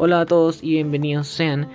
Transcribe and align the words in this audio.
Hola 0.00 0.20
a 0.20 0.26
todos 0.26 0.62
y 0.62 0.74
bienvenidos 0.74 1.26
sean 1.26 1.68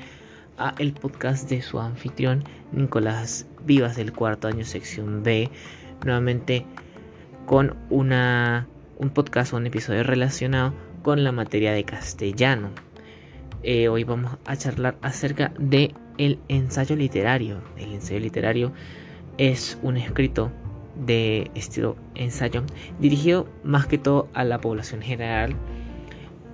a 0.58 0.74
el 0.80 0.94
podcast 0.94 1.50
de 1.50 1.62
su 1.62 1.78
anfitrión 1.78 2.46
Nicolás 2.72 3.46
Vivas 3.66 3.98
del 3.98 4.14
cuarto 4.14 4.48
año 4.48 4.64
sección 4.64 5.24
B, 5.24 5.50
nuevamente 6.06 6.66
con 7.46 7.76
una 7.90 8.66
un 8.98 9.10
podcast 9.10 9.52
o 9.52 9.58
un 9.58 9.68
episodio 9.68 10.04
relacionado 10.04 10.74
con 11.02 11.26
la 11.26 11.34
materia 11.34 11.74
de 11.74 11.84
castellano. 11.84 12.70
Eh, 13.62 13.90
hoy 13.90 14.06
vamos 14.06 14.38
a 14.46 14.56
charlar 14.56 14.96
acerca 15.02 15.52
de 15.60 15.94
el 16.18 16.40
ensayo 16.48 16.96
literario. 16.96 17.62
El 17.76 17.92
ensayo 17.92 18.22
literario 18.22 18.72
es 19.38 19.78
un 19.82 19.98
escrito 19.98 20.50
de 20.96 21.52
estilo 21.56 21.98
ensayo 22.16 22.64
dirigido 23.02 23.50
más 23.66 23.86
que 23.86 23.98
todo 23.98 24.30
a 24.34 24.46
la 24.46 24.62
población 24.62 25.02
general 25.02 25.58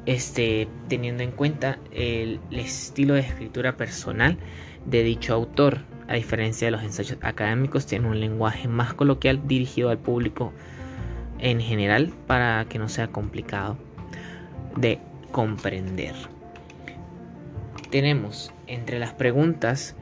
este, 0.06 0.68
teniendo 0.88 1.24
en 1.24 1.32
cuenta 1.32 1.80
el, 1.92 2.40
estilo 2.52 3.14
de 3.14 3.22
escritura 3.22 3.78
personal 3.78 4.38
de 4.86 5.04
dicho 5.04 5.34
autor. 5.34 5.80
A 6.08 6.16
diferencia 6.16 6.66
de 6.66 6.72
los 6.72 6.82
ensayos 6.82 7.20
académicos, 7.22 7.86
tiene 7.86 8.08
un 8.08 8.20
lenguaje 8.20 8.68
más 8.68 8.96
coloquial 8.96 9.48
dirigido 9.48 9.90
al 9.92 10.00
público 10.00 10.54
en 11.38 11.62
general 11.62 12.12
para 12.26 12.66
que 12.66 12.80
no 12.80 12.90
sea 12.90 13.10
complicado 13.10 13.78
de 14.76 15.00
comprender. 15.32 16.16
Tenemos 17.92 18.52
entre 18.66 18.98
las 18.98 19.14
preguntas 19.14 19.96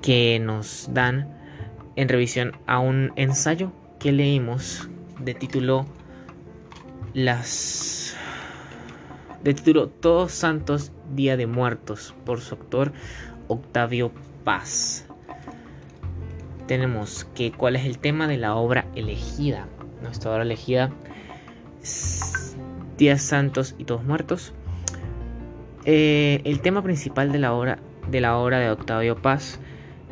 que 0.00 0.38
nos 0.38 0.88
dan 0.92 1.28
en 1.96 2.08
revisión 2.08 2.52
a 2.66 2.78
un 2.78 3.12
ensayo 3.16 3.72
que 3.98 4.12
leímos 4.12 4.88
de 5.18 5.34
título 5.34 5.86
las 7.14 8.16
de 9.44 9.54
título 9.54 9.88
Todos 9.88 10.32
Santos 10.32 10.90
Día 11.14 11.36
de 11.36 11.46
Muertos 11.46 12.12
por 12.26 12.40
su 12.40 12.56
autor 12.56 12.92
Octavio 13.46 14.10
Paz. 14.42 15.06
Tenemos 16.66 17.24
que 17.34 17.52
cuál 17.52 17.76
es 17.76 17.84
el 17.84 17.98
tema 17.98 18.26
de 18.26 18.36
la 18.36 18.56
obra 18.56 18.86
elegida. 18.96 19.68
Nuestra 20.02 20.32
obra 20.32 20.42
elegida 20.42 20.90
Días 22.98 23.22
Santos 23.22 23.76
y 23.78 23.84
Todos 23.84 24.02
Muertos. 24.04 24.52
Eh, 25.84 26.40
el 26.44 26.60
tema 26.60 26.82
principal 26.82 27.30
de 27.30 27.38
la 27.38 27.52
obra 27.52 27.78
de 28.10 28.20
la 28.20 28.36
obra 28.36 28.58
de 28.58 28.70
Octavio 28.70 29.16
Paz 29.16 29.60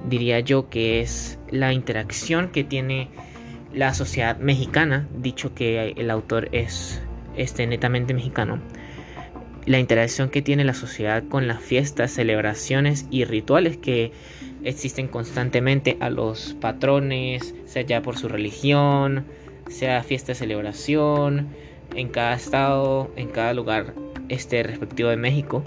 diría 0.08 0.40
yo 0.40 0.68
que 0.68 1.00
es 1.00 1.38
la 1.50 1.72
interacción 1.72 2.50
que 2.50 2.64
tiene 2.64 3.10
la 3.74 3.94
sociedad 3.94 4.38
mexicana, 4.38 5.08
dicho 5.16 5.54
que 5.54 5.94
el 5.96 6.10
autor 6.10 6.48
es 6.52 7.00
este, 7.36 7.66
netamente 7.66 8.14
mexicano, 8.14 8.60
la 9.64 9.78
interacción 9.78 10.28
que 10.28 10.42
tiene 10.42 10.64
la 10.64 10.74
sociedad 10.74 11.22
con 11.28 11.46
las 11.46 11.60
fiestas, 11.60 12.10
celebraciones 12.10 13.06
y 13.10 13.24
rituales 13.24 13.76
que 13.76 14.12
existen 14.64 15.08
constantemente 15.08 15.96
a 16.00 16.10
los 16.10 16.54
patrones, 16.60 17.54
sea 17.64 17.82
ya 17.82 18.02
por 18.02 18.18
su 18.18 18.28
religión, 18.28 19.24
sea 19.68 20.02
fiesta 20.02 20.32
de 20.32 20.34
celebración, 20.36 21.48
en 21.94 22.08
cada 22.08 22.34
estado, 22.34 23.10
en 23.16 23.28
cada 23.28 23.54
lugar 23.54 23.94
este 24.28 24.62
respectivo 24.62 25.10
de 25.10 25.16
México. 25.16 25.62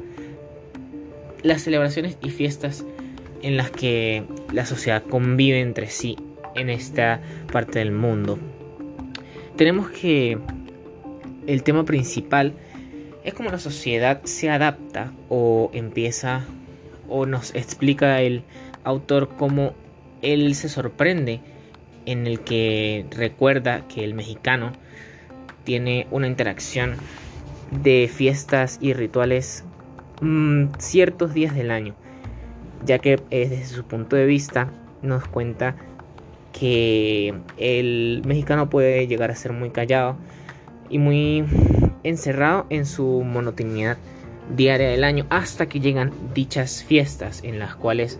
Las 1.41 1.61
celebraciones 1.61 2.17
y 2.21 2.31
fiestas 2.31 2.83
en 3.41 3.57
las 3.57 3.69
que 3.71 4.25
la 4.51 4.65
sociedad 4.65 5.03
convive 5.03 5.61
entre 5.61 5.87
sí 5.87 6.17
en 6.55 6.69
esta 6.69 7.21
parte 7.51 7.79
del 7.79 7.91
mundo. 7.91 8.39
Tenemos 9.55 9.89
que 9.89 10.37
el 11.47 11.63
tema 11.63 11.85
principal 11.85 12.53
es 13.23 13.33
como 13.33 13.49
la 13.49 13.59
sociedad 13.59 14.21
se 14.23 14.49
adapta 14.49 15.11
o 15.29 15.69
empieza 15.73 16.45
o 17.07 17.25
nos 17.25 17.53
explica 17.55 18.21
el 18.21 18.43
autor 18.83 19.29
cómo 19.37 19.73
él 20.21 20.55
se 20.55 20.69
sorprende 20.69 21.41
en 22.05 22.27
el 22.27 22.41
que 22.41 23.05
recuerda 23.11 23.87
que 23.87 24.03
el 24.03 24.13
mexicano 24.13 24.71
tiene 25.63 26.07
una 26.11 26.27
interacción 26.27 26.95
de 27.71 28.09
fiestas 28.13 28.77
y 28.79 28.93
rituales 28.93 29.63
mm, 30.21 30.67
ciertos 30.77 31.33
días 31.33 31.55
del 31.55 31.71
año, 31.71 31.95
ya 32.85 32.99
que 32.99 33.19
desde 33.29 33.65
su 33.65 33.85
punto 33.85 34.15
de 34.15 34.25
vista 34.25 34.71
nos 35.01 35.27
cuenta 35.27 35.75
que 36.57 37.33
el 37.57 38.21
mexicano 38.25 38.69
puede 38.69 39.07
llegar 39.07 39.29
a 39.29 39.35
ser 39.35 39.51
muy 39.51 39.71
callado 39.71 40.15
y 40.89 40.99
muy 40.99 41.43
encerrado 42.03 42.65
en 42.69 42.85
su 42.85 43.23
monotonía 43.23 43.97
diaria 44.55 44.87
del 44.87 45.03
año 45.03 45.25
hasta 45.29 45.65
que 45.65 45.81
llegan 45.81 46.13
dichas 46.33 46.83
fiestas 46.83 47.43
en 47.43 47.59
las 47.59 47.75
cuales 47.75 48.19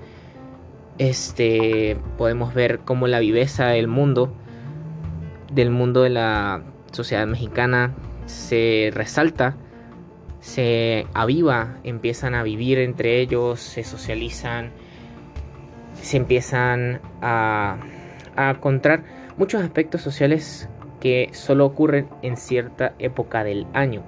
este 0.97 1.97
podemos 2.17 2.53
ver 2.53 2.79
cómo 2.79 3.07
la 3.07 3.19
viveza 3.19 3.67
del 3.67 3.87
mundo 3.87 4.33
del 5.53 5.69
mundo 5.69 6.01
de 6.01 6.09
la 6.09 6.63
sociedad 6.91 7.27
mexicana 7.27 7.95
se 8.25 8.91
resalta 8.93 9.55
se 10.41 11.07
aviva 11.13 11.77
empiezan 11.83 12.35
a 12.35 12.43
vivir 12.43 12.79
entre 12.79 13.21
ellos 13.21 13.61
se 13.61 13.83
socializan 13.83 14.71
se 16.01 16.17
empiezan 16.17 16.99
a 17.21 17.77
a 18.35 18.51
encontrar 18.51 19.03
muchos 19.37 19.61
aspectos 19.61 20.01
sociales 20.01 20.69
que 20.99 21.29
solo 21.33 21.65
ocurren 21.65 22.07
en 22.21 22.37
cierta 22.37 22.93
época 22.99 23.43
del 23.43 23.67
año. 23.73 24.01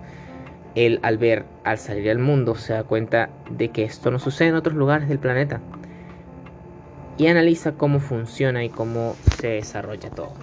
Él 0.76 1.00
al 1.04 1.18
ver, 1.18 1.46
al 1.64 1.78
salir 1.78 2.10
al 2.10 2.20
mundo, 2.20 2.56
se 2.56 2.74
da 2.74 2.84
cuenta 2.84 3.30
de 3.50 3.70
que 3.70 3.84
esto 3.84 4.12
no 4.12 4.20
sucede 4.20 4.50
en 4.50 4.56
otros 4.56 4.76
lugares 4.76 5.10
del 5.10 5.20
planeta 5.20 5.60
y 7.18 7.28
analiza 7.28 7.74
cómo 7.74 8.00
funciona 8.00 8.64
y 8.64 8.70
cómo 8.70 9.16
se 9.40 9.48
desarrolla 9.48 10.10
todo. 10.10 10.34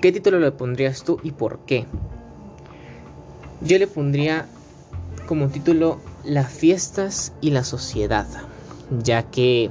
¿Qué 0.00 0.12
título 0.12 0.38
le 0.38 0.52
pondrías 0.52 1.04
tú 1.04 1.20
y 1.22 1.30
por 1.30 1.60
qué? 1.60 1.86
Yo 3.60 3.78
le 3.78 3.86
pondría 3.86 4.46
como 5.26 5.48
título 5.48 5.98
Las 6.24 6.52
fiestas 6.52 7.32
y 7.40 7.50
la 7.50 7.64
sociedad, 7.64 8.26
ya 9.02 9.22
que 9.22 9.70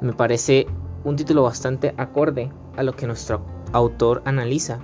me 0.00 0.12
parece 0.12 0.66
un 1.08 1.16
título 1.16 1.42
bastante 1.42 1.94
acorde 1.96 2.50
a 2.76 2.82
lo 2.82 2.94
que 2.94 3.06
nuestro 3.06 3.40
autor 3.72 4.22
analiza, 4.26 4.78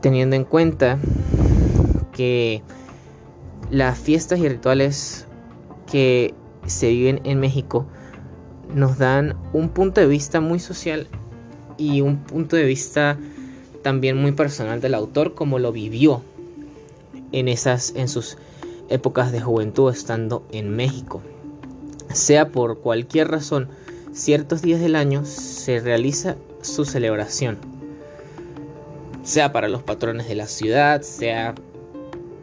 teniendo 0.00 0.34
en 0.34 0.44
cuenta 0.44 0.98
que 2.12 2.62
las 3.70 3.98
fiestas 3.98 4.38
y 4.38 4.48
rituales 4.48 5.26
que 5.90 6.34
se 6.66 6.88
viven 6.88 7.20
en 7.24 7.38
México 7.38 7.86
nos 8.74 8.98
dan 8.98 9.36
un 9.52 9.68
punto 9.68 10.00
de 10.00 10.06
vista 10.06 10.40
muy 10.40 10.58
social 10.58 11.06
y 11.76 12.00
un 12.00 12.18
punto 12.18 12.56
de 12.56 12.64
vista 12.64 13.18
también 13.82 14.16
muy 14.16 14.32
personal 14.32 14.80
del 14.80 14.94
autor 14.94 15.34
como 15.34 15.58
lo 15.58 15.70
vivió 15.70 16.22
en 17.32 17.48
esas 17.48 17.92
en 17.96 18.08
sus 18.08 18.38
épocas 18.88 19.32
de 19.32 19.40
juventud 19.40 19.92
estando 19.92 20.46
en 20.50 20.74
México. 20.74 21.20
Sea 22.12 22.48
por 22.48 22.78
cualquier 22.78 23.28
razón 23.28 23.68
ciertos 24.14 24.62
días 24.62 24.80
del 24.80 24.94
año 24.94 25.24
se 25.26 25.80
realiza 25.80 26.36
su 26.62 26.84
celebración, 26.84 27.58
sea 29.24 29.52
para 29.52 29.68
los 29.68 29.82
patrones 29.82 30.28
de 30.28 30.36
la 30.36 30.46
ciudad, 30.46 31.02
sea 31.02 31.54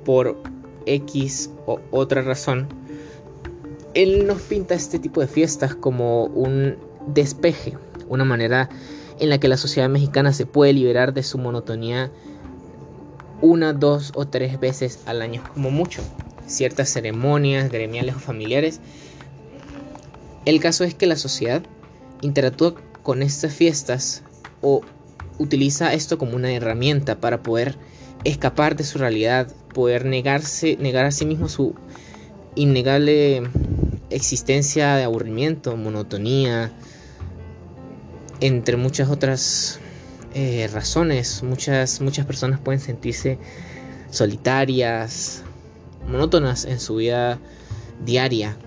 por 0.06 0.38
X 0.86 1.50
o 1.66 1.80
otra 1.92 2.22
razón. 2.22 2.68
Él 3.94 4.28
nos 4.28 4.42
pinta 4.42 4.76
este 4.76 5.00
tipo 5.00 5.22
de 5.22 5.28
fiestas 5.28 5.74
como 5.74 6.26
un 6.26 6.76
despeje, 7.08 7.78
una 8.10 8.26
manera 8.26 8.70
en 9.20 9.30
la 9.30 9.40
que 9.40 9.48
la 9.48 9.58
sociedad 9.58 9.90
mexicana 9.90 10.34
se 10.34 10.46
puede 10.46 10.74
liberar 10.74 11.14
de 11.14 11.24
su 11.24 11.38
monotonía 11.38 12.12
una, 13.42 13.74
dos 13.74 14.12
o 14.16 14.28
tres 14.28 14.60
veces 14.60 15.00
al 15.06 15.22
año 15.22 15.42
como 15.54 15.72
mucho. 15.72 16.02
Ciertas 16.48 16.90
ceremonias 16.90 17.72
gremiales 17.72 18.16
o 18.16 18.20
familiares 18.20 18.82
el 20.46 20.60
caso 20.60 20.84
es 20.84 20.94
que 20.96 21.08
la 21.08 21.16
sociedad 21.16 21.64
interactúa 22.22 22.76
con 23.04 23.22
estas 23.22 23.54
fiestas 23.54 24.24
o 24.62 24.82
utiliza 25.38 25.94
esto 25.94 26.18
como 26.18 26.36
una 26.36 26.52
herramienta 26.52 27.20
para 27.20 27.42
poder 27.42 27.78
escapar 28.24 28.76
de 28.76 28.84
su 28.84 28.98
realidad, 29.00 29.52
poder 29.74 30.06
negarse, 30.06 30.78
negar 30.80 31.06
a 31.06 31.12
sí 31.12 31.26
mismo 31.26 31.50
su 31.50 31.76
innegable 32.56 33.44
existencia 34.10 34.96
de 34.96 35.04
aburrimiento, 35.04 35.78
monotonía, 35.78 36.72
entre 38.40 38.78
muchas 38.78 39.10
otras 39.10 39.80
eh, 40.34 40.70
razones. 40.72 41.44
Muchas, 41.44 42.02
muchas 42.02 42.26
personas 42.26 42.60
pueden 42.60 42.80
sentirse 42.80 43.38
solitarias, 44.10 45.44
monótonas 46.08 46.66
en 46.66 46.80
su 46.80 46.96
vida 46.96 47.40
diaria. 48.04 48.58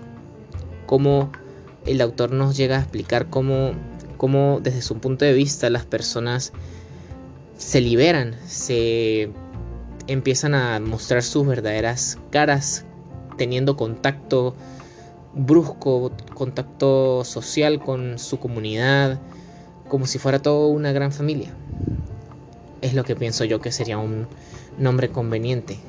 Como 0.85 1.31
el 1.85 2.01
autor 2.01 2.31
nos 2.31 2.57
llega 2.57 2.77
a 2.77 2.79
explicar 2.79 3.29
cómo, 3.29 3.71
cómo 4.17 4.59
desde 4.61 4.81
su 4.81 4.97
punto 4.97 5.25
de 5.25 5.33
vista 5.33 5.69
las 5.69 5.85
personas 5.85 6.51
se 7.57 7.81
liberan, 7.81 8.35
se 8.47 9.29
empiezan 10.07 10.53
a 10.53 10.79
mostrar 10.79 11.23
sus 11.23 11.45
verdaderas 11.47 12.17
caras, 12.31 12.85
teniendo 13.37 13.75
contacto 13.77 14.55
brusco, 15.33 16.11
contacto 16.33 17.23
social 17.23 17.79
con 17.79 18.19
su 18.19 18.39
comunidad, 18.39 19.19
como 19.87 20.07
si 20.07 20.17
fuera 20.19 20.41
toda 20.41 20.67
una 20.67 20.91
gran 20.91 21.11
familia. 21.11 21.53
Es 22.81 22.93
lo 22.93 23.03
que 23.03 23.15
pienso 23.15 23.45
yo 23.45 23.61
que 23.61 23.71
sería 23.71 23.97
un 23.97 24.27
nombre 24.77 25.09
conveniente. 25.09 25.79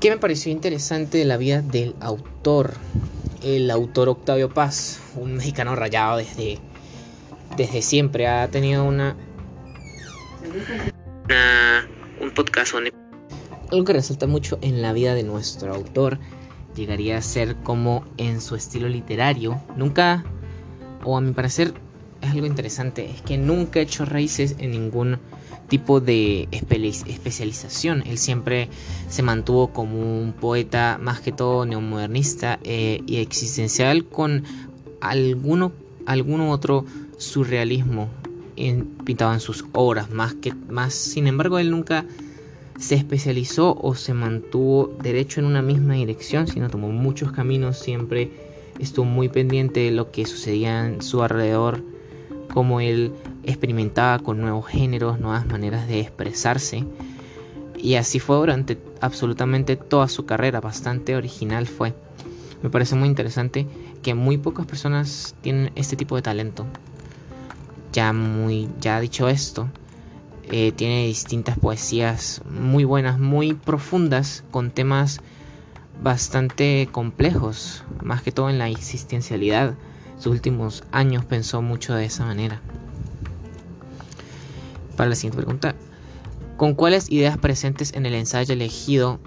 ¿Qué 0.00 0.10
me 0.10 0.18
pareció 0.18 0.52
interesante 0.52 1.18
de 1.18 1.24
la 1.24 1.36
vida 1.36 1.62
del 1.62 1.94
autor? 2.00 2.74
El 3.46 3.70
autor 3.70 4.08
Octavio 4.08 4.52
Paz, 4.52 5.00
un 5.14 5.34
mexicano 5.34 5.76
rayado 5.76 6.16
desde, 6.16 6.58
desde 7.56 7.80
siempre, 7.80 8.26
ha 8.26 8.50
tenido 8.50 8.82
una, 8.82 9.16
un 12.20 12.30
podcast. 12.32 12.74
Algo 13.70 13.84
que 13.84 13.92
resalta 13.92 14.26
mucho 14.26 14.58
en 14.62 14.82
la 14.82 14.92
vida 14.92 15.14
de 15.14 15.22
nuestro 15.22 15.72
autor 15.72 16.18
llegaría 16.74 17.18
a 17.18 17.22
ser 17.22 17.54
como 17.62 18.04
en 18.16 18.40
su 18.40 18.56
estilo 18.56 18.88
literario, 18.88 19.62
nunca, 19.76 20.24
o 21.04 21.16
a 21.16 21.20
mi 21.20 21.32
parecer 21.32 21.72
es 22.22 22.30
algo 22.30 22.46
interesante, 22.46 23.10
es 23.10 23.22
que 23.22 23.38
nunca 23.38 23.80
ha 23.80 23.82
hecho 23.82 24.04
raíces 24.04 24.56
en 24.58 24.70
ningún 24.72 25.18
tipo 25.68 26.00
de 26.00 26.48
especialización. 26.50 28.02
Él 28.06 28.18
siempre 28.18 28.68
se 29.08 29.22
mantuvo 29.22 29.72
como 29.72 30.20
un 30.20 30.32
poeta 30.32 30.98
más 31.00 31.20
que 31.20 31.32
todo 31.32 31.66
neomodernista 31.66 32.58
eh, 32.62 33.02
y 33.06 33.16
existencial 33.16 34.04
con 34.06 34.44
alguno, 35.00 35.72
alguno 36.06 36.50
otro 36.50 36.84
surrealismo 37.18 38.08
pintado 39.04 39.34
en 39.34 39.40
sus 39.40 39.64
obras, 39.72 40.10
más 40.10 40.34
que 40.34 40.54
más. 40.54 40.94
Sin 40.94 41.26
embargo, 41.26 41.58
él 41.58 41.70
nunca 41.70 42.06
se 42.78 42.94
especializó 42.94 43.76
o 43.80 43.94
se 43.94 44.14
mantuvo 44.14 44.96
derecho 45.02 45.40
en 45.40 45.46
una 45.46 45.62
misma 45.62 45.94
dirección, 45.94 46.46
sino 46.46 46.68
tomó 46.68 46.88
muchos 46.88 47.32
caminos, 47.32 47.78
siempre 47.78 48.30
estuvo 48.78 49.06
muy 49.06 49.28
pendiente 49.28 49.80
de 49.80 49.90
lo 49.90 50.10
que 50.10 50.26
sucedía 50.26 50.86
en 50.86 51.02
su 51.02 51.22
alrededor, 51.22 51.82
como 52.56 52.80
él 52.80 53.12
experimentaba 53.42 54.18
con 54.18 54.40
nuevos 54.40 54.66
géneros, 54.66 55.20
nuevas 55.20 55.46
maneras 55.46 55.86
de 55.88 56.00
expresarse. 56.00 56.86
Y 57.76 57.96
así 57.96 58.18
fue 58.18 58.36
durante 58.36 58.78
absolutamente 59.02 59.76
toda 59.76 60.08
su 60.08 60.24
carrera, 60.24 60.62
bastante 60.62 61.16
original 61.16 61.66
fue. 61.66 61.92
Me 62.62 62.70
parece 62.70 62.94
muy 62.94 63.08
interesante 63.08 63.66
que 64.02 64.14
muy 64.14 64.38
pocas 64.38 64.64
personas 64.64 65.34
tienen 65.42 65.70
este 65.74 65.96
tipo 65.96 66.16
de 66.16 66.22
talento. 66.22 66.64
Ya 67.92 68.14
muy, 68.14 68.70
ya 68.80 69.00
dicho 69.00 69.28
esto, 69.28 69.68
eh, 70.50 70.72
tiene 70.72 71.04
distintas 71.04 71.58
poesías 71.58 72.40
muy 72.48 72.84
buenas, 72.84 73.18
muy 73.18 73.52
profundas, 73.52 74.44
con 74.50 74.70
temas 74.70 75.20
bastante 76.02 76.88
complejos, 76.90 77.84
más 78.02 78.22
que 78.22 78.32
todo 78.32 78.48
en 78.48 78.58
la 78.58 78.70
existencialidad. 78.70 79.74
Sus 80.16 80.26
últimos 80.26 80.84
años 80.92 81.24
pensó 81.24 81.62
mucho 81.62 81.94
de 81.94 82.06
esa 82.06 82.24
manera. 82.24 82.60
Para 84.96 85.10
la 85.10 85.14
siguiente 85.14 85.36
pregunta, 85.36 85.74
¿con 86.56 86.74
cuáles 86.74 87.10
ideas 87.10 87.36
presentes 87.36 87.92
en 87.94 88.06
el 88.06 88.14
ensayo 88.14 88.54
elegido, 88.54 89.20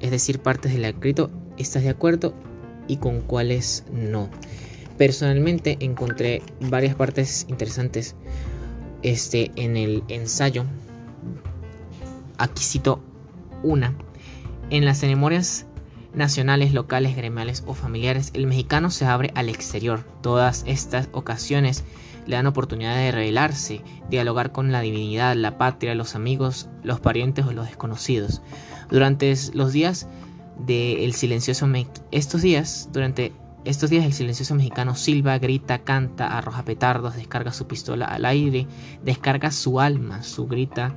es 0.00 0.10
decir, 0.10 0.40
partes 0.40 0.72
del 0.72 0.84
escrito, 0.84 1.30
estás 1.56 1.82
de 1.82 1.90
acuerdo 1.90 2.34
y 2.86 2.98
con 2.98 3.22
cuáles 3.22 3.84
no? 3.90 4.28
Personalmente 4.98 5.78
encontré 5.80 6.42
varias 6.60 6.94
partes 6.94 7.46
interesantes 7.48 8.14
este, 9.02 9.50
en 9.56 9.76
el 9.76 10.02
ensayo, 10.08 10.64
aquí 12.38 12.62
cito 12.62 13.00
una, 13.62 13.94
en 14.70 14.84
las 14.84 14.98
ceremonias 15.00 15.66
nacionales, 16.16 16.72
locales, 16.72 17.14
gremiales 17.14 17.62
o 17.66 17.74
familiares, 17.74 18.30
el 18.34 18.46
mexicano 18.46 18.90
se 18.90 19.04
abre 19.04 19.30
al 19.34 19.48
exterior. 19.48 20.04
Todas 20.22 20.64
estas 20.66 21.08
ocasiones 21.12 21.84
le 22.26 22.36
dan 22.36 22.46
oportunidad 22.46 22.96
de 22.96 23.12
revelarse, 23.12 23.82
dialogar 24.10 24.50
con 24.50 24.72
la 24.72 24.80
divinidad, 24.80 25.36
la 25.36 25.58
patria, 25.58 25.94
los 25.94 26.14
amigos, 26.14 26.68
los 26.82 26.98
parientes 27.00 27.46
o 27.46 27.52
los 27.52 27.66
desconocidos. 27.66 28.42
Durante 28.90 29.32
los 29.52 29.72
días 29.72 30.08
del 30.58 31.12
silencioso 31.12 31.68
estos 32.10 32.42
días, 32.42 32.88
durante 32.92 33.32
estos 33.64 33.90
días 33.90 34.04
el 34.04 34.12
silencioso 34.12 34.54
mexicano 34.54 34.94
silba, 34.94 35.38
grita, 35.38 35.80
canta, 35.80 36.38
arroja 36.38 36.64
petardos, 36.64 37.16
descarga 37.16 37.52
su 37.52 37.66
pistola 37.66 38.06
al 38.06 38.24
aire, 38.24 38.66
descarga 39.04 39.50
su 39.50 39.80
alma, 39.80 40.22
su 40.22 40.46
grita 40.46 40.94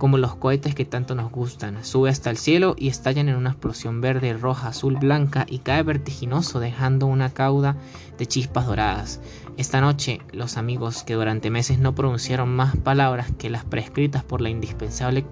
como 0.00 0.16
los 0.16 0.34
cohetes 0.34 0.74
que 0.74 0.86
tanto 0.86 1.14
nos 1.14 1.30
gustan. 1.30 1.84
Sube 1.84 2.08
hasta 2.08 2.30
el 2.30 2.38
cielo 2.38 2.74
y 2.78 2.88
estallan 2.88 3.28
en 3.28 3.36
una 3.36 3.50
explosión 3.50 4.00
verde, 4.00 4.32
roja, 4.32 4.68
azul, 4.68 4.96
blanca 4.96 5.44
y 5.46 5.58
cae 5.58 5.82
vertiginoso 5.82 6.58
dejando 6.58 7.04
una 7.04 7.28
cauda 7.34 7.76
de 8.16 8.24
chispas 8.24 8.66
doradas. 8.66 9.20
Esta 9.58 9.82
noche, 9.82 10.22
los 10.32 10.56
amigos 10.56 11.02
que 11.02 11.12
durante 11.12 11.50
meses 11.50 11.78
no 11.78 11.94
pronunciaron 11.94 12.48
más 12.48 12.78
palabras 12.78 13.30
que 13.36 13.50
las 13.50 13.66
prescritas 13.66 14.24
por 14.24 14.40
la 14.40 14.48
indispensable 14.48 15.26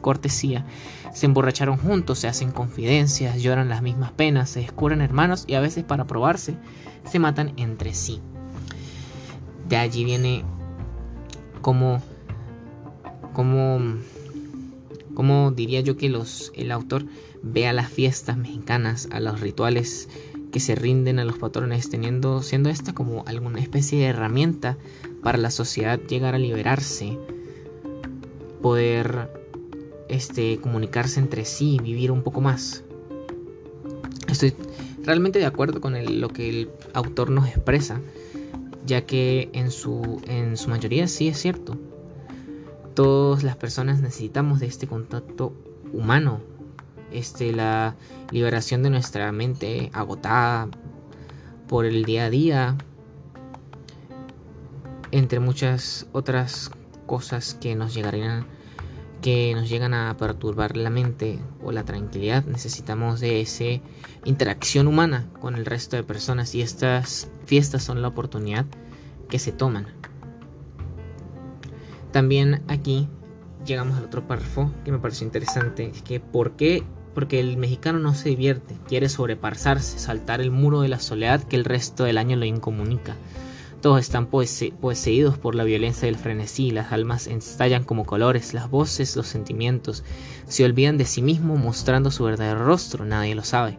cortesía, 0.00 0.66
se 1.14 1.26
emborracharon 1.26 1.76
juntos, 1.76 2.18
se 2.18 2.26
hacen 2.26 2.50
confidencias, 2.50 3.40
lloran 3.40 3.68
las 3.68 3.80
mismas 3.80 4.10
penas, 4.10 4.50
se 4.50 4.58
descubren 4.58 5.02
hermanos 5.02 5.44
y 5.46 5.54
a 5.54 5.60
veces 5.60 5.84
para 5.84 6.08
probarse 6.08 6.56
se 7.08 7.20
matan 7.20 7.52
entre 7.58 7.94
sí. 7.94 8.20
De 9.68 9.76
allí 9.76 10.02
viene 10.02 10.44
como 11.62 12.02
como, 13.32 13.80
como 15.14 15.50
diría 15.52 15.80
yo 15.80 15.96
que 15.96 16.08
los, 16.08 16.52
el 16.54 16.70
autor 16.72 17.04
ve 17.42 17.66
a 17.66 17.72
las 17.72 17.90
fiestas 17.90 18.36
mexicanas, 18.36 19.08
a 19.12 19.20
los 19.20 19.40
rituales 19.40 20.08
que 20.50 20.60
se 20.60 20.74
rinden 20.74 21.18
a 21.18 21.24
los 21.24 21.38
patrones, 21.38 21.90
teniendo, 21.90 22.42
siendo 22.42 22.70
esta 22.70 22.92
como 22.92 23.24
alguna 23.26 23.60
especie 23.60 23.98
de 23.98 24.06
herramienta 24.06 24.76
para 25.22 25.38
la 25.38 25.50
sociedad 25.50 26.00
llegar 26.00 26.34
a 26.34 26.38
liberarse, 26.38 27.18
poder 28.60 29.30
este, 30.08 30.58
comunicarse 30.58 31.20
entre 31.20 31.44
sí, 31.44 31.78
vivir 31.82 32.10
un 32.10 32.22
poco 32.22 32.40
más. 32.40 32.84
Estoy 34.28 34.54
realmente 35.04 35.38
de 35.38 35.46
acuerdo 35.46 35.80
con 35.80 35.94
lo 36.20 36.28
que 36.28 36.48
el 36.48 36.70
autor 36.94 37.30
nos 37.30 37.48
expresa, 37.48 38.00
ya 38.86 39.06
que 39.06 39.48
en 39.52 39.70
su, 39.70 40.20
en 40.26 40.56
su 40.56 40.68
mayoría 40.68 41.06
sí 41.08 41.28
es 41.28 41.38
cierto. 41.38 41.78
Todas 43.02 43.44
las 43.44 43.56
personas 43.56 44.02
necesitamos 44.02 44.60
de 44.60 44.66
este 44.66 44.86
contacto 44.86 45.54
humano, 45.94 46.42
este, 47.10 47.50
la 47.50 47.96
liberación 48.30 48.82
de 48.82 48.90
nuestra 48.90 49.32
mente 49.32 49.88
agotada 49.94 50.68
por 51.66 51.86
el 51.86 52.04
día 52.04 52.26
a 52.26 52.30
día, 52.30 52.76
entre 55.12 55.40
muchas 55.40 56.08
otras 56.12 56.72
cosas 57.06 57.54
que 57.54 57.74
nos 57.74 57.94
llegarían 57.94 58.46
que 59.22 59.54
nos 59.54 59.70
llegan 59.70 59.94
a 59.94 60.14
perturbar 60.18 60.76
la 60.76 60.90
mente 60.90 61.38
o 61.62 61.72
la 61.72 61.86
tranquilidad 61.86 62.44
necesitamos 62.44 63.20
de 63.20 63.40
esa 63.40 63.80
interacción 64.26 64.86
humana 64.86 65.26
con 65.40 65.54
el 65.54 65.64
resto 65.64 65.96
de 65.96 66.02
personas 66.02 66.54
y 66.54 66.60
estas 66.60 67.30
fiestas 67.46 67.82
son 67.82 68.02
la 68.02 68.08
oportunidad 68.08 68.66
que 69.30 69.38
se 69.38 69.52
toman 69.52 69.86
también 72.12 72.62
aquí 72.68 73.08
llegamos 73.66 73.96
al 73.96 74.04
otro 74.04 74.26
párrafo 74.26 74.72
que 74.84 74.92
me 74.92 74.98
pareció 74.98 75.26
interesante, 75.26 75.90
es 75.94 76.02
que 76.02 76.20
¿por 76.20 76.52
qué? 76.52 76.82
Porque 77.14 77.40
el 77.40 77.56
mexicano 77.56 77.98
no 77.98 78.14
se 78.14 78.30
divierte, 78.30 78.76
quiere 78.86 79.08
sobrepasarse, 79.08 79.98
saltar 79.98 80.40
el 80.40 80.50
muro 80.50 80.80
de 80.82 80.88
la 80.88 81.00
soledad 81.00 81.42
que 81.42 81.56
el 81.56 81.64
resto 81.64 82.04
del 82.04 82.18
año 82.18 82.36
lo 82.36 82.44
incomunica. 82.44 83.16
Todos 83.80 84.00
están 84.00 84.26
poseídos 84.26 85.38
por 85.38 85.54
la 85.54 85.64
violencia 85.64 86.06
del 86.06 86.16
frenesí, 86.16 86.70
las 86.70 86.92
almas 86.92 87.26
estallan 87.26 87.82
como 87.82 88.04
colores, 88.04 88.52
las 88.52 88.68
voces, 88.68 89.16
los 89.16 89.26
sentimientos, 89.26 90.04
se 90.46 90.64
olvidan 90.64 90.98
de 90.98 91.06
sí 91.06 91.22
mismo 91.22 91.56
mostrando 91.56 92.10
su 92.10 92.24
verdadero 92.24 92.64
rostro, 92.64 93.06
nadie 93.06 93.34
lo 93.34 93.42
sabe. 93.42 93.78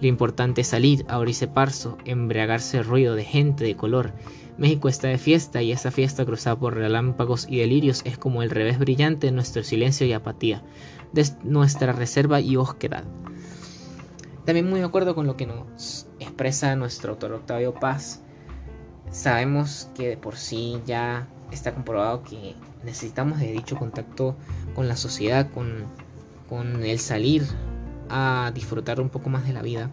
Lo 0.00 0.06
importante 0.06 0.60
es 0.60 0.68
salir, 0.68 1.04
abrirse 1.08 1.48
parso, 1.48 1.98
embriagarse 2.04 2.78
el 2.78 2.84
ruido 2.84 3.16
de 3.16 3.24
gente 3.24 3.64
de 3.64 3.76
color, 3.76 4.12
México 4.60 4.90
está 4.90 5.08
de 5.08 5.16
fiesta 5.16 5.62
y 5.62 5.72
esa 5.72 5.90
fiesta 5.90 6.26
cruzada 6.26 6.54
por 6.58 6.74
relámpagos 6.74 7.46
y 7.48 7.60
delirios 7.60 8.02
es 8.04 8.18
como 8.18 8.42
el 8.42 8.50
revés 8.50 8.78
brillante 8.78 9.28
de 9.28 9.32
nuestro 9.32 9.64
silencio 9.64 10.06
y 10.06 10.12
apatía, 10.12 10.62
de 11.14 11.26
nuestra 11.44 11.94
reserva 11.94 12.42
y 12.42 12.58
osquedad. 12.58 13.04
También 14.44 14.68
muy 14.68 14.80
de 14.80 14.84
acuerdo 14.84 15.14
con 15.14 15.26
lo 15.26 15.34
que 15.34 15.46
nos 15.46 16.08
expresa 16.18 16.76
nuestro 16.76 17.12
autor 17.12 17.32
Octavio 17.32 17.72
Paz. 17.72 18.20
Sabemos 19.10 19.88
que 19.94 20.08
de 20.08 20.16
por 20.18 20.36
sí 20.36 20.78
ya 20.84 21.26
está 21.50 21.72
comprobado 21.72 22.22
que 22.22 22.54
necesitamos 22.84 23.40
de 23.40 23.52
dicho 23.52 23.76
contacto 23.76 24.36
con 24.74 24.88
la 24.88 24.96
sociedad, 24.96 25.50
con, 25.50 25.86
con 26.50 26.84
el 26.84 26.98
salir 26.98 27.46
a 28.10 28.52
disfrutar 28.54 29.00
un 29.00 29.08
poco 29.08 29.30
más 29.30 29.46
de 29.46 29.54
la 29.54 29.62
vida. 29.62 29.90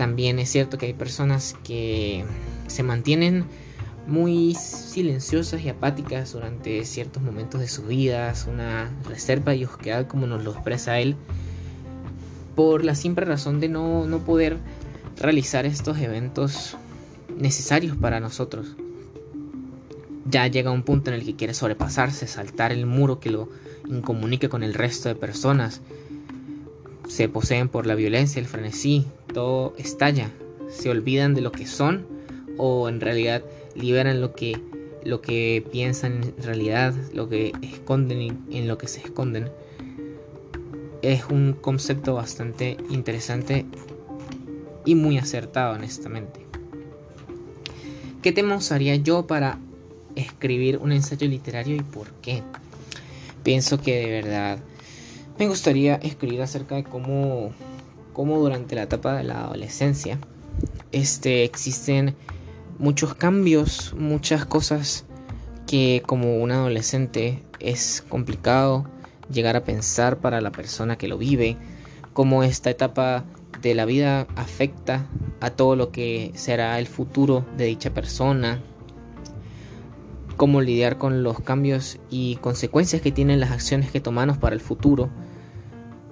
También 0.00 0.38
es 0.38 0.48
cierto 0.48 0.78
que 0.78 0.86
hay 0.86 0.94
personas 0.94 1.54
que 1.62 2.24
se 2.68 2.82
mantienen 2.82 3.44
muy 4.06 4.54
silenciosas 4.54 5.60
y 5.60 5.68
apáticas 5.68 6.32
durante 6.32 6.86
ciertos 6.86 7.22
momentos 7.22 7.60
de 7.60 7.68
sus 7.68 7.86
vidas, 7.86 8.46
una 8.50 8.90
reserva 9.06 9.54
y 9.54 9.66
osquedad 9.66 10.06
como 10.06 10.26
nos 10.26 10.42
lo 10.42 10.52
expresa 10.52 10.98
él, 11.00 11.16
por 12.56 12.82
la 12.82 12.94
simple 12.94 13.26
razón 13.26 13.60
de 13.60 13.68
no, 13.68 14.06
no 14.06 14.20
poder 14.20 14.56
realizar 15.18 15.66
estos 15.66 15.98
eventos 15.98 16.78
necesarios 17.36 17.94
para 17.94 18.20
nosotros. 18.20 18.76
Ya 20.24 20.46
llega 20.46 20.70
un 20.70 20.82
punto 20.82 21.10
en 21.10 21.16
el 21.16 21.26
que 21.26 21.36
quiere 21.36 21.52
sobrepasarse, 21.52 22.26
saltar 22.26 22.72
el 22.72 22.86
muro 22.86 23.20
que 23.20 23.28
lo 23.28 23.50
incomunique 23.86 24.48
con 24.48 24.62
el 24.62 24.72
resto 24.72 25.10
de 25.10 25.14
personas. 25.14 25.82
Se 27.10 27.28
poseen 27.28 27.68
por 27.68 27.88
la 27.88 27.96
violencia, 27.96 28.38
el 28.38 28.46
frenesí, 28.46 29.04
todo 29.34 29.74
estalla. 29.78 30.30
Se 30.68 30.90
olvidan 30.90 31.34
de 31.34 31.40
lo 31.40 31.50
que 31.50 31.66
son 31.66 32.06
o 32.56 32.88
en 32.88 33.00
realidad 33.00 33.42
liberan 33.74 34.20
lo 34.20 34.32
que, 34.32 34.60
lo 35.04 35.20
que 35.20 35.66
piensan 35.72 36.22
en 36.22 36.42
realidad, 36.44 36.94
lo 37.12 37.28
que 37.28 37.50
esconden 37.62 38.38
en 38.52 38.68
lo 38.68 38.78
que 38.78 38.86
se 38.86 39.00
esconden. 39.00 39.50
Es 41.02 41.24
un 41.24 41.54
concepto 41.54 42.14
bastante 42.14 42.76
interesante 42.90 43.66
y 44.84 44.94
muy 44.94 45.18
acertado 45.18 45.74
honestamente. 45.74 46.46
¿Qué 48.22 48.30
tema 48.30 48.54
usaría 48.54 48.94
yo 48.94 49.26
para 49.26 49.58
escribir 50.14 50.78
un 50.78 50.92
ensayo 50.92 51.26
literario 51.26 51.74
y 51.74 51.82
por 51.82 52.06
qué? 52.22 52.44
Pienso 53.42 53.80
que 53.80 53.96
de 53.96 54.10
verdad 54.12 54.60
me 55.38 55.48
gustaría 55.48 55.96
escribir 55.96 56.42
acerca 56.42 56.76
de 56.76 56.84
cómo, 56.84 57.52
cómo 58.12 58.38
durante 58.38 58.74
la 58.74 58.82
etapa 58.82 59.16
de 59.16 59.24
la 59.24 59.44
adolescencia 59.44 60.18
este, 60.92 61.44
existen 61.44 62.14
muchos 62.78 63.14
cambios, 63.14 63.94
muchas 63.96 64.44
cosas 64.44 65.04
que 65.66 66.02
como 66.06 66.38
un 66.38 66.50
adolescente 66.50 67.42
es 67.60 68.04
complicado 68.08 68.86
llegar 69.30 69.56
a 69.56 69.64
pensar 69.64 70.18
para 70.18 70.40
la 70.40 70.50
persona 70.50 70.98
que 70.98 71.08
lo 71.08 71.16
vive, 71.16 71.56
cómo 72.12 72.42
esta 72.42 72.70
etapa 72.70 73.24
de 73.62 73.74
la 73.74 73.84
vida 73.84 74.26
afecta 74.36 75.06
a 75.40 75.50
todo 75.50 75.76
lo 75.76 75.92
que 75.92 76.32
será 76.34 76.78
el 76.78 76.86
futuro 76.86 77.44
de 77.56 77.66
dicha 77.66 77.92
persona, 77.92 78.60
cómo 80.36 80.62
lidiar 80.62 80.98
con 80.98 81.22
los 81.22 81.40
cambios 81.40 81.98
y 82.10 82.36
consecuencias 82.36 83.02
que 83.02 83.12
tienen 83.12 83.40
las 83.40 83.50
acciones 83.50 83.90
que 83.90 84.00
tomamos 84.00 84.38
para 84.38 84.54
el 84.54 84.60
futuro, 84.60 85.10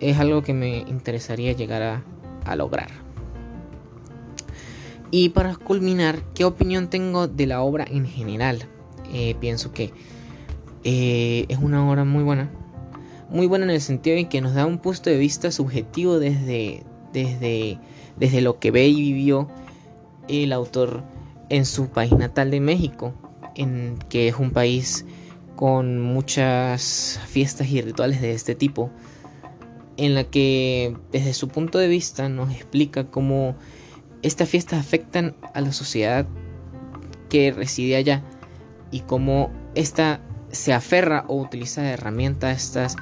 es 0.00 0.18
algo 0.18 0.42
que 0.42 0.54
me 0.54 0.78
interesaría 0.78 1.52
llegar 1.52 2.02
a, 2.44 2.56
lograr. 2.56 2.88
Y 5.10 5.30
para 5.30 5.54
culminar, 5.54 6.22
¿qué 6.34 6.44
opinión 6.44 6.88
tengo 6.88 7.28
de 7.28 7.46
la 7.46 7.60
obra 7.60 7.84
en 7.88 8.06
general? 8.06 8.64
Eh, 9.12 9.34
pienso 9.38 9.72
que 9.72 9.92
eh, 10.84 11.44
es 11.48 11.58
una 11.58 11.88
obra 11.88 12.04
muy 12.04 12.22
buena. 12.24 12.50
Muy 13.28 13.46
buena 13.46 13.66
en 13.66 13.70
el 13.70 13.82
sentido 13.82 14.16
de 14.16 14.28
que 14.28 14.40
nos 14.40 14.54
da 14.54 14.64
un 14.64 14.78
punto 14.78 15.10
de 15.10 15.18
vista 15.18 15.50
subjetivo 15.50 16.18
desde, 16.18 16.84
desde, 17.12 17.78
desde 18.16 18.40
lo 18.40 18.58
que 18.58 18.70
ve 18.70 18.88
y 18.88 19.12
vivió 19.12 19.48
el 20.28 20.52
autor 20.52 21.02
en 21.50 21.66
su 21.66 21.88
país 21.88 22.12
natal 22.12 22.50
de 22.50 22.60
México, 22.60 23.12
en 23.54 23.98
que 24.08 24.28
es 24.28 24.36
un 24.36 24.50
país 24.52 25.04
con 25.56 26.00
muchas 26.00 27.20
fiestas 27.26 27.68
y 27.68 27.80
rituales 27.80 28.20
de 28.20 28.32
este 28.32 28.54
tipo, 28.54 28.90
en 29.98 30.14
la 30.14 30.24
que 30.24 30.96
desde 31.12 31.34
su 31.34 31.48
punto 31.48 31.78
de 31.78 31.88
vista 31.88 32.28
nos 32.28 32.52
explica 32.54 33.10
cómo 33.10 33.56
estas 34.22 34.48
fiestas 34.48 34.80
afectan 34.80 35.36
a 35.52 35.60
la 35.60 35.72
sociedad 35.72 36.26
que 37.28 37.52
reside 37.52 37.96
allá 37.96 38.22
y 38.90 39.00
cómo 39.00 39.50
esta 39.74 40.20
se 40.50 40.72
aferra 40.72 41.24
o 41.28 41.36
utiliza 41.36 41.82
de 41.82 41.90
herramienta 41.90 42.52
estas 42.52 42.96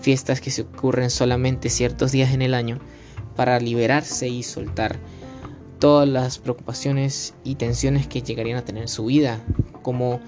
fiestas 0.00 0.40
que 0.40 0.50
se 0.50 0.62
ocurren 0.62 1.10
solamente 1.10 1.68
ciertos 1.68 2.12
días 2.12 2.32
en 2.32 2.42
el 2.42 2.54
año 2.54 2.78
para 3.36 3.60
liberarse 3.60 4.28
y 4.28 4.42
soltar 4.42 4.98
todas 5.78 6.08
las 6.08 6.38
preocupaciones 6.38 7.34
y 7.44 7.54
tensiones 7.54 8.08
que 8.08 8.22
llegarían 8.22 8.58
a 8.58 8.64
tener 8.64 8.88
su 8.88 9.04
vida, 9.04 9.40
como 9.82 10.20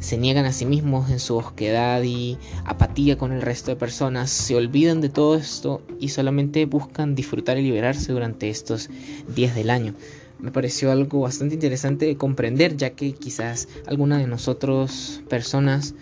se 0.00 0.16
niegan 0.16 0.46
a 0.46 0.52
sí 0.52 0.64
mismos 0.64 1.10
en 1.10 1.20
su 1.20 1.36
osquedad 1.36 2.02
y 2.02 2.38
apatía 2.64 3.16
con 3.16 3.32
el 3.32 3.42
resto 3.42 3.70
de 3.70 3.76
personas, 3.76 4.30
se 4.30 4.56
olvidan 4.56 5.00
de 5.00 5.10
todo 5.10 5.36
esto 5.36 5.82
y 6.00 6.08
solamente 6.08 6.64
buscan 6.64 7.14
disfrutar 7.14 7.58
y 7.58 7.62
liberarse 7.62 8.12
durante 8.12 8.48
estos 8.48 8.88
días 9.34 9.54
del 9.54 9.70
año. 9.70 9.94
Me 10.38 10.50
pareció 10.50 10.90
algo 10.90 11.20
bastante 11.20 11.54
interesante 11.54 12.06
de 12.06 12.16
comprender, 12.16 12.78
ya 12.78 12.90
que 12.90 13.12
quizás 13.12 13.68
alguna 13.86 14.16
de 14.16 14.26
nosotros 14.26 15.22
personas 15.28 15.94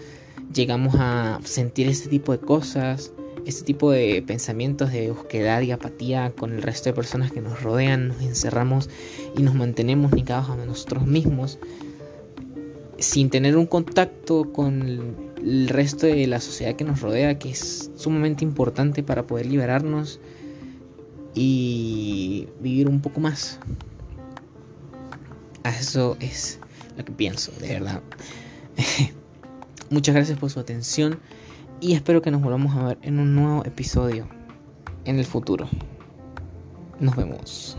llegamos 0.55 0.95
a 0.97 1.40
sentir 1.43 1.88
este 1.88 2.09
tipo 2.09 2.31
de 2.31 2.38
cosas, 2.38 3.12
este 3.47 3.64
tipo 3.64 3.90
de 3.90 4.23
pensamientos 4.25 4.93
de 4.93 5.11
osquedad 5.11 5.62
y 5.62 5.73
apatía 5.73 6.31
con 6.31 6.52
el 6.52 6.62
resto 6.62 6.88
de 6.88 6.95
personas 6.95 7.33
que 7.33 7.40
nos 7.40 7.62
rodean, 7.62 8.09
nos 8.09 8.23
encerramos 8.23 8.88
y 9.37 9.43
nos 9.43 9.57
mantenemos 9.57 10.12
ligados 10.12 10.50
a 10.50 10.57
nosotros 10.64 11.05
mismos 11.05 11.59
sin 12.99 13.31
tener 13.31 13.57
un 13.57 13.67
contacto 13.67 14.52
con 14.52 14.83
el 15.37 15.69
resto 15.69 16.07
de 16.07 16.26
la 16.26 16.40
sociedad 16.40 16.75
que 16.75 16.85
nos 16.85 17.00
rodea, 17.00 17.38
que 17.38 17.50
es 17.50 17.90
sumamente 17.97 18.45
importante 18.45 19.02
para 19.02 19.26
poder 19.26 19.47
liberarnos 19.47 20.21
y 21.35 22.49
vivir 22.61 22.88
un 22.88 23.00
poco 23.00 23.21
más. 23.21 23.59
Eso 25.64 26.17
es 26.21 26.59
lo 26.97 27.05
que 27.05 27.12
pienso, 27.12 27.52
de 27.61 27.69
verdad. 27.69 28.02
Muchas 29.90 30.14
gracias 30.14 30.38
por 30.38 30.50
su 30.50 30.61
atención 30.61 31.19
y 31.81 31.95
espero 31.95 32.21
que 32.23 32.31
nos 32.31 32.43
volvamos 32.43 32.76
a 32.76 32.88
ver 32.88 32.99
en 33.02 33.21
un 33.21 33.35
nuevo 33.35 33.64
episodio 33.64 34.28
en 35.05 35.19
el 35.19 35.25
futuro. 35.25 35.69
Nos 37.00 37.17
vemos. 37.17 37.78